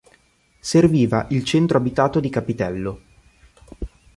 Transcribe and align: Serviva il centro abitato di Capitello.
Serviva 0.59 1.27
il 1.29 1.43
centro 1.43 1.77
abitato 1.77 2.19
di 2.19 2.31
Capitello. 2.31 3.01